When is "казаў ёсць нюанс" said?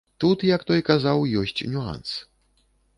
0.89-2.19